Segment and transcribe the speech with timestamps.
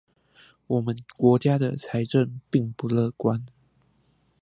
[0.65, 3.43] 我們國家的財政並不樂觀